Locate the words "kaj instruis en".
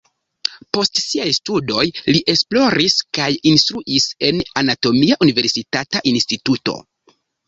3.17-4.39